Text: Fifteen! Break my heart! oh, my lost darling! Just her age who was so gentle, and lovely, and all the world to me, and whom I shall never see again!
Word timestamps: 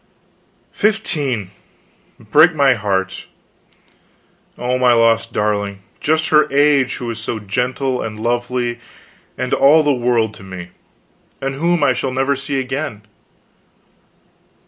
Fifteen! 0.71 1.51
Break 2.19 2.55
my 2.55 2.73
heart! 2.73 3.27
oh, 4.57 4.79
my 4.79 4.93
lost 4.93 5.31
darling! 5.31 5.83
Just 5.99 6.29
her 6.29 6.51
age 6.51 6.95
who 6.95 7.05
was 7.05 7.19
so 7.19 7.37
gentle, 7.37 8.01
and 8.01 8.19
lovely, 8.19 8.79
and 9.37 9.53
all 9.53 9.83
the 9.83 9.93
world 9.93 10.33
to 10.33 10.43
me, 10.43 10.69
and 11.39 11.53
whom 11.53 11.83
I 11.83 11.93
shall 11.93 12.11
never 12.11 12.35
see 12.35 12.59
again! 12.59 13.03